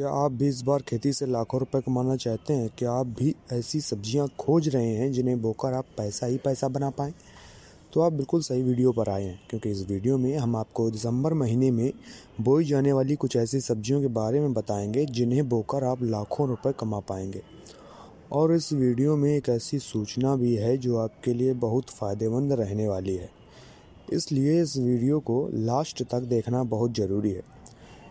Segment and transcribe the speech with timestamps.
[0.00, 2.68] क्या आप भी इस बार खेती से लाखों रुपए कमाना चाहते हैं?
[2.78, 6.88] क्या आप भी ऐसी सब्ज़ियाँ खोज रहे हैं जिन्हें बोकर आप पैसा ही पैसा बना
[6.90, 7.12] पाएँ?
[7.92, 11.34] तो आप बिल्कुल सही वीडियो पर आए हैं, क्योंकि इस वीडियो में हम आपको दिसंबर
[11.34, 11.92] महीने में
[12.40, 16.72] बोई जाने वाली कुछ ऐसी सब्जियों के बारे में बताएँगे, जिन्हें बोकर आप लाखों रुपए
[16.80, 17.42] कमा पाएँगे।
[18.32, 22.88] और इस वीडियो में एक ऐसी सूचना भी है जो आपके लिए बहुत फ़ायदेमंद रहने
[22.88, 23.30] वाली है।
[24.12, 27.59] इसलिए इस वीडियो को लास्ट तक देखना बहुत ज़रूरी है।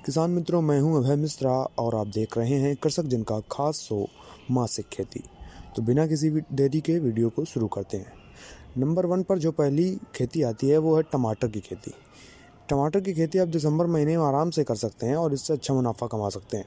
[0.05, 4.07] किसान मित्रों, मैं हूँ अभय मिश्रा और आप देख रहे हैं कृषक जिनका खास शो
[4.51, 5.23] मासिक खेती।
[5.75, 8.13] तो बिना किसी देरी के वीडियो को शुरू करते हैं।
[8.77, 11.91] नंबर वन पर जो पहली खेती आती है, वो है टमाटर की खेती।
[12.69, 15.73] टमाटर की खेती आप दिसंबर महीने में आराम से कर सकते हैं और इससे अच्छा
[15.73, 16.65] मुनाफा कमा सकते हैं।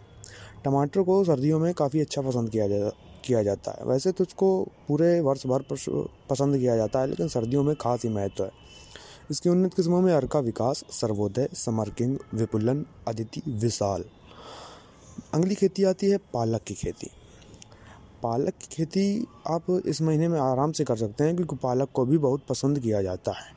[0.65, 2.91] टमाटर को सर्दियों में काफ़ी अच्छा पसंद किया जा,
[3.25, 5.65] किया जाता है। वैसे तो उसको पूरे वर्ष भर
[6.31, 8.51] पसंद किया जाता है, लेकिन सर्दियों में खास ही महत्व है।
[9.31, 14.05] इसकी उन्नत किस्मों में अर्का विकास, सर्वोदय समर किंग विपुलन, अदिति, विशाल।
[15.35, 17.11] अगली खेती आती है पालक की खेती।
[18.23, 22.05] पालक की खेती आप इस महीने में आराम से कर सकते हैं क्योंकि पालक को
[22.05, 23.53] भी बहुत पसंद किया जाता है।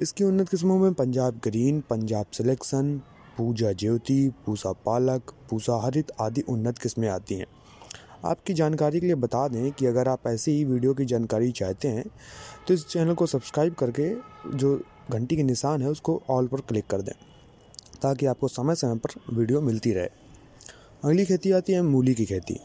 [0.00, 2.98] इसकी उन्नत किस्मों में पंजाब ग्रीन, पंजाब सिलेक्शन,
[3.38, 7.46] पूजा ज्योति, पूसा पालक, पूसा हरित आदि उन्नत किस्में आती हैं।
[8.24, 11.88] आपकी जानकारी के लिए बता दें कि अगर आप ऐसे ही वीडियो की जानकारी चाहते
[11.88, 12.04] हैं
[12.68, 14.08] तो इस चैनल को सब्सक्राइब करके
[14.48, 17.12] जो घंटी के निशान है, उसको ऑल पर क्लिक कर दें,
[18.02, 20.08] ताकि आपको समय समय पर वीडियो मिलती रहे।
[21.04, 22.58] अगली खेती आती है मूली की खेती।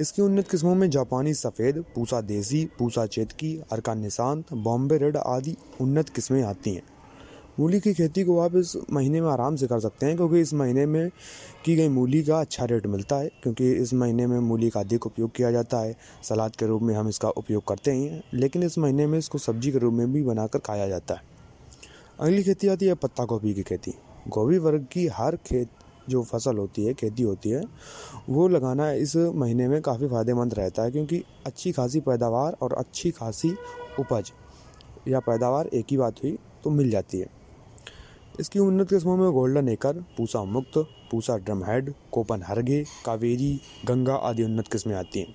[0.00, 5.56] इसकी उन्नत किस्मों में जापानी सफ़ेद, पूसा देसी, पूसा चेतकी, अरका निशांत, बॉम्बे रेड आदि
[5.80, 6.82] उन्नत किस्में आती हैं।
[7.60, 10.52] मूली की खेती को आप इस महीने में आराम से कर सकते हैं, क्योंकि इस
[10.54, 11.10] महीने में
[11.64, 15.06] की गई मूली का अच्छा रेट मिलता है, क्योंकि इस महीने में मूली का अधिक
[15.06, 18.62] उपयोग किया जाता है। सलाद के रूप में हम इसका उपयोग करते ही हैं, लेकिन
[18.62, 21.22] इस महीने में इसको सब्ज़ी के रूप में भी बनाकर खाया जाता है।
[22.20, 23.94] अगली खेती आती है पत्ता गोभी की खेती।
[24.28, 25.68] गोभी वर्ग की हर खेत,
[26.08, 27.62] जो फ़सल होती है, खेती होती है,
[28.28, 33.10] वो लगाना इस महीने में काफ़ी फ़ायदेमंद रहता है, क्योंकि अच्छी खासी पैदावार और अच्छी
[33.10, 33.54] खासी
[33.98, 34.32] उपज
[35.08, 37.41] या पैदावार एक ही बात हुई तो मिल जाती है।
[38.40, 40.78] इसकी उन्नत किस्मों में golden acre, Pusa Mukt,
[41.10, 41.92] Pusa drum head
[42.42, 45.34] Copenhagen Kaveri, Ganga आदि उन्नत किस्में आती हैं।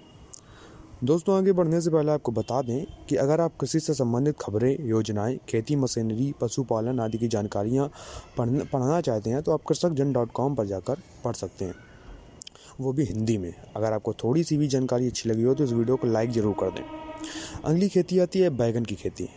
[1.03, 4.77] दोस्तों, आगे बढ़ने से पहले आपको बता दें कि अगर आप कृषि से संबंधित खबरें,
[4.79, 7.89] योजनाएँ, खेती, मशीनरी, पशुपालन आदि की जानकारियाँ
[8.37, 11.75] पढ़ने चाहते हैं तो आप कृषक जन डॉट कॉम पर जाकर पढ़ सकते हैं।
[12.79, 15.71] वो भी हिंदी में। अगर आपको थोड़ी सी भी जानकारी अच्छी लगी हो तो इस
[15.73, 16.83] वीडियो को लाइक ज़रूर कर दें।
[17.63, 19.29] अगली खेती आती है बैगन की खेती।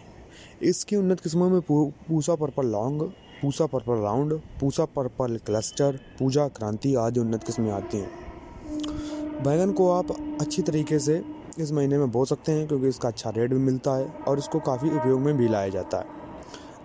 [0.62, 3.12] इसकी उन्नत किस्मों में Pusa, purple long
[3.42, 9.88] Pusa purple round, Pusa purple cluster, Pooja Kranti आदि उन्नत किस्में आती हैं। बैंगन को
[9.90, 11.22] आप अच्छी तरीके से
[11.58, 14.60] इस महीने में बो सकते हैं क्योंकि इसका अच्छा रेट भी मिलता है और इसको
[14.60, 16.18] काफ़ी उपयोग में भी लाया जाता है।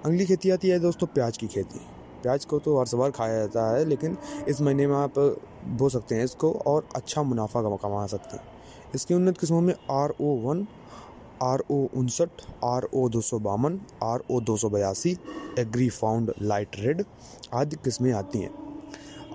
[0.05, 1.79] अगली खेती आती है दोस्तों प्याज की खेती।
[2.23, 4.17] प्याज को तो हर सवार खाया जाता है, लेकिन
[4.47, 5.19] इस महीने में आप
[5.69, 8.43] बो सकते हैं इसको और अच्छा मुनाफा कमा सकते हैं।
[8.95, 10.65] इसकी उन्नत किस्मों में R O one
[11.43, 15.17] R O उनसठ आर ओ दो सौ बावन आर ओ दो सौ बयासी
[15.59, 17.03] एग्री फाउंड लाइट रेड
[17.53, 18.53] आदि किस्में आती हैं।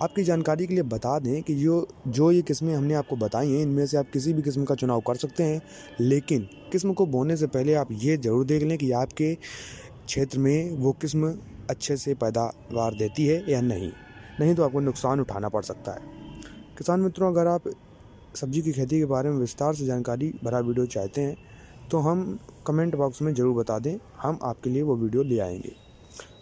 [0.02, 3.62] आपकी जानकारी के लिए बता दें कि जो जो ये किस्में हमने आपको बताई हैं,
[3.62, 5.60] इनमें से आप किसी भी किस्म का चुनाव कर सकते हैं,
[6.00, 10.76] लेकिन किस्म को बोने से पहले आप ये ज़रूर देख लें कि आपके क्षेत्र में
[10.78, 11.34] वो किस्म
[11.70, 13.90] अच्छे से पैदावार देती है या नहीं।
[14.40, 16.00] नहीं तो आपको नुकसान उठाना पड़ सकता है।
[16.78, 17.62] किसान मित्रों, अगर आप
[18.36, 21.36] सब्ज़ी की खेती के बारे में विस्तार से जानकारी भरा वीडियो चाहते हैं
[21.90, 25.72] तो हम कमेंट बॉक्स में ज़रूर बता दें, हम आपके लिए वो वीडियो ले आएँगे।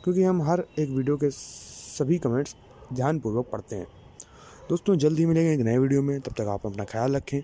[0.04, 2.54] क्योंकि हम हर एक वीडियो के सभी कमेंट्स
[2.92, 3.86] ध्यानपूर्वक पढ़ते हैं।
[4.68, 7.40] दोस्तों, जल्द ही मिलेंगे एक नए वीडियो में। तब तक आप अपना ख्याल रखें।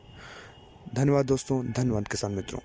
[0.95, 2.61] धन्यवाद दोस्तों, धन्यवाद किसान मित्रों।